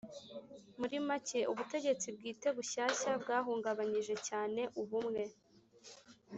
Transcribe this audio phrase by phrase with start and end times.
[0.79, 5.23] Muri make ubutegetsi bwite bushyashya bwahungabanyije cyane ubumwe